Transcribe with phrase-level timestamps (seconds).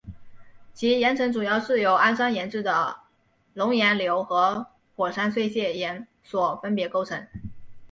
[0.73, 3.01] 其岩层主要是由安山岩质的
[3.53, 7.27] 熔岩流和火山碎屑岩所分别构成。